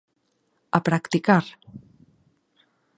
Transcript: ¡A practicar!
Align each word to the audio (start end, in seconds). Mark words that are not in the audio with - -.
¡A 0.77 0.79
practicar! 0.87 1.45